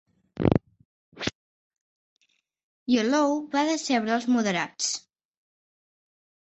Youlou 2.95 3.37
va 3.55 3.65
decebre 3.71 4.19
els 4.19 4.29
"moderats". 4.35 4.93